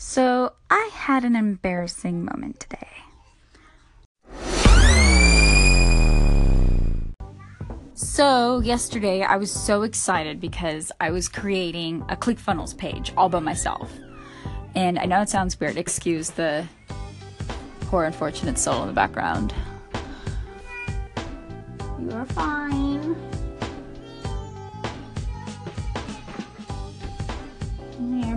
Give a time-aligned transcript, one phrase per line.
[0.00, 2.86] So, I had an embarrassing moment today.
[7.94, 13.40] So, yesterday I was so excited because I was creating a ClickFunnels page all by
[13.40, 13.90] myself.
[14.76, 16.68] And I know it sounds weird, excuse the
[17.80, 19.52] poor unfortunate soul in the background.
[22.00, 23.16] You're fine.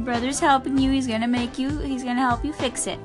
[0.02, 0.92] Brother's helping you.
[0.92, 3.00] He's gonna make you, he's gonna help you fix it.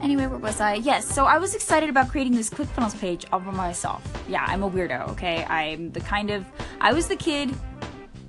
[0.00, 0.74] Anyway, where was I?
[0.74, 4.02] Yes, so I was excited about creating this ClickFunnels page all by myself.
[4.28, 5.44] Yeah, I'm a weirdo, okay?
[5.44, 6.44] I'm the kind of,
[6.80, 7.54] I was the kid,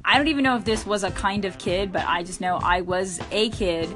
[0.06, 2.59] I don't even know if this was a kind of kid, but I just know
[2.62, 3.90] I was a kid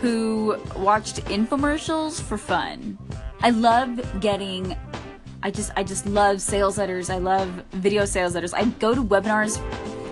[0.00, 2.96] who watched infomercials for fun.
[3.40, 4.76] I love getting
[5.42, 7.10] I just I just love sales letters.
[7.10, 8.54] I love video sales letters.
[8.54, 9.60] I go to webinars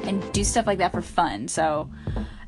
[0.06, 1.48] and do stuff like that for fun.
[1.48, 1.90] So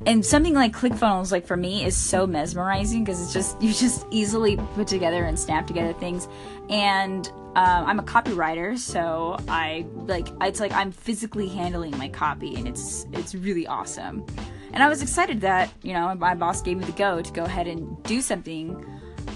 [0.04, 4.06] and something like ClickFunnels, like for me, is so mesmerizing because it's just you just
[4.10, 6.28] easily put together and snap together things.
[6.68, 7.26] And
[7.56, 12.68] um, I'm a copywriter, so I like it's like I'm physically handling my copy, and
[12.68, 14.26] it's it's really awesome.
[14.72, 17.44] And I was excited that you know my boss gave me the go to go
[17.44, 18.84] ahead and do something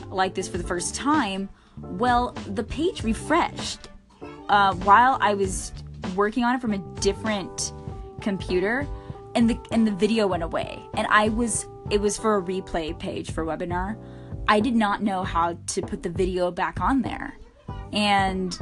[0.08, 1.48] like this for the first time.
[1.78, 3.88] Well, the page refreshed
[4.50, 5.72] uh, while I was
[6.14, 7.72] working on it from a different
[8.20, 8.86] computer
[9.34, 10.82] and the and the video went away.
[10.94, 13.96] And i was it was for a replay page for webinar.
[14.48, 17.36] I did not know how to put the video back on there.
[17.92, 18.58] And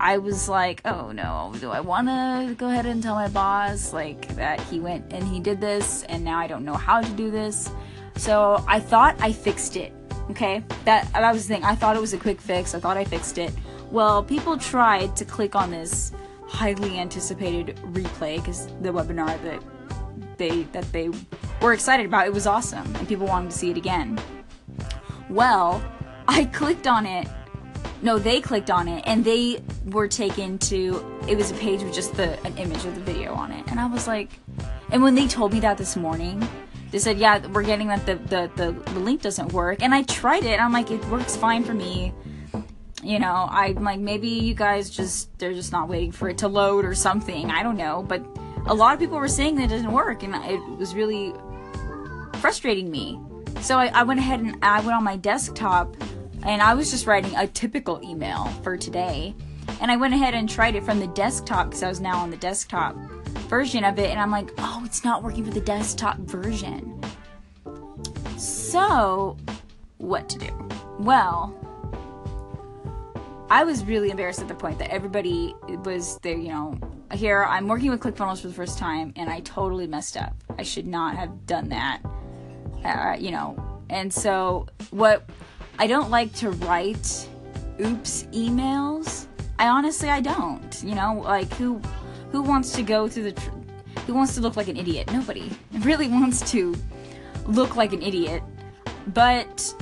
[0.00, 3.92] i was like oh no do i want to go ahead and tell my boss
[3.92, 7.10] like that he went and he did this and now i don't know how to
[7.12, 7.70] do this.
[8.16, 9.92] So i thought i fixed it
[10.30, 10.62] okay?
[10.84, 11.64] That that was the thing.
[11.64, 12.74] I thought it was a quick fix.
[12.74, 13.52] I thought i fixed it.
[13.90, 16.12] Well people tried to click on this
[16.48, 19.62] highly anticipated replay because the webinar that
[20.38, 21.10] they that they
[21.60, 24.18] were excited about it was awesome and people wanted to see it again.
[25.28, 25.82] Well,
[26.26, 27.28] I clicked on it.
[28.00, 31.92] No, they clicked on it and they were taken to it was a page with
[31.94, 33.66] just the an image of the video on it.
[33.68, 34.40] And I was like
[34.90, 36.46] and when they told me that this morning,
[36.90, 40.02] they said, "Yeah, we're getting that the the the, the link doesn't work." And I
[40.02, 40.60] tried it.
[40.60, 42.14] I'm like, "It works fine for me."
[43.02, 46.48] You know, I'm like, maybe you guys just, they're just not waiting for it to
[46.48, 47.50] load or something.
[47.50, 48.02] I don't know.
[48.02, 48.24] But
[48.66, 51.32] a lot of people were saying that it didn't work, and it was really
[52.40, 53.20] frustrating me.
[53.60, 55.96] So I, I went ahead and I went on my desktop,
[56.42, 59.34] and I was just writing a typical email for today.
[59.80, 62.30] And I went ahead and tried it from the desktop because I was now on
[62.30, 62.96] the desktop
[63.48, 67.00] version of it, and I'm like, oh, it's not working for the desktop version.
[68.36, 69.36] So,
[69.98, 70.68] what to do?
[70.98, 71.54] Well,
[73.50, 75.54] I was really embarrassed at the point that everybody
[75.84, 76.78] was there, you know,
[77.14, 80.34] here I'm working with ClickFunnels for the first time and I totally messed up.
[80.58, 82.02] I should not have done that.
[82.84, 85.28] Uh, you know, and so what
[85.78, 87.28] I don't like to write
[87.80, 89.26] oops emails.
[89.58, 90.82] I honestly I don't.
[90.84, 91.80] You know, like who
[92.30, 93.50] who wants to go through the tr-
[94.06, 95.10] who wants to look like an idiot?
[95.10, 95.50] Nobody
[95.80, 96.74] really wants to
[97.46, 98.42] look like an idiot.
[99.14, 99.74] But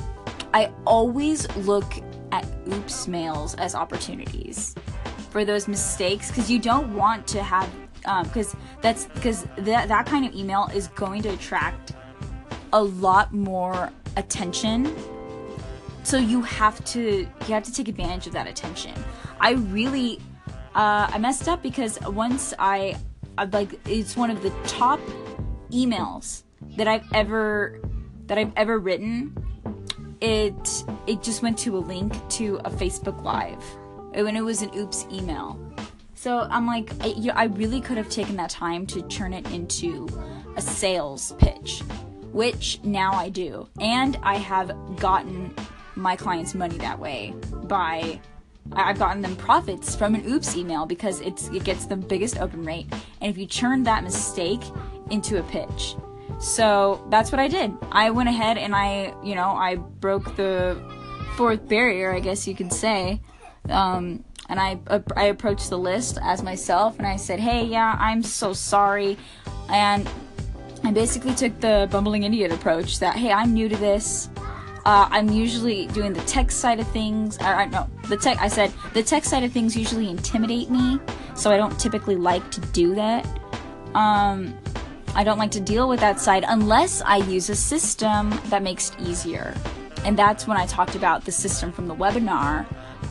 [0.55, 1.93] I always look
[2.33, 4.75] at oops mails as opportunities
[5.31, 7.71] for those mistakes because you don't want to have
[8.25, 11.93] because um, that's because that that kind of email is going to attract
[12.73, 14.95] a lot more attention.
[16.05, 18.95] So you have to you have to take advantage of that attention.
[19.41, 20.21] I really
[20.77, 22.95] uh, i messed up because once i
[23.39, 25.01] I like it's one of the top
[25.71, 26.43] emails
[26.77, 27.81] that i've ever
[28.27, 29.35] that i've ever written
[30.27, 33.63] it it just went to a link to a Facebook Live
[34.13, 35.59] when it was an oops email.
[36.15, 40.09] So I'm like, I, I really could have taken that time to turn it into
[40.57, 41.83] a sales pitch,
[42.33, 45.55] which now I do, and I have gotten
[45.95, 48.21] my clients money that way by
[48.73, 52.65] I've gotten them profits from an oops email because it's it gets the biggest open
[52.65, 52.87] rate.
[53.21, 54.63] And if you turn that mistake
[55.11, 55.95] into a pitch,
[56.39, 57.75] so that's what I did.
[57.91, 60.81] I went ahead and I, you know, I broke the
[61.37, 63.21] fourth barrier, I guess you could say.
[63.69, 64.79] Um, and I,
[65.17, 69.19] I approached the list as myself and I said, hey, yeah, I'm so sorry.
[69.69, 70.09] And
[70.85, 74.29] I basically took the bumbling idiot approach that, hey, I'm new to this.
[74.85, 77.39] Uh, I'm usually doing the tech side of things.
[77.39, 78.39] I, I no, the tech.
[78.39, 81.01] I said the tech side of things usually intimidate me,
[81.35, 83.27] so I don't typically like to do that.
[83.97, 84.57] Um,
[85.17, 88.91] I don't like to deal with that side unless I use a system that makes
[88.91, 89.55] it easier.
[90.05, 92.67] And that's when I talked about the system from the webinar.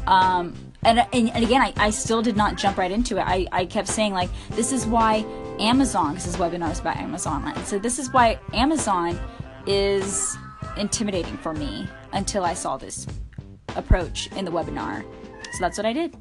[0.05, 0.53] Um,
[0.83, 3.23] and, and, and, again, I, I still did not jump right into it.
[3.25, 5.25] I, I kept saying, like, this is why
[5.59, 7.51] Amazon, because this webinar is about Amazon.
[7.65, 9.19] Said, this is why Amazon
[9.65, 10.37] is
[10.77, 13.07] intimidating for me until I saw this
[13.75, 15.01] approach in the webinar.
[15.53, 16.15] So that's what I did.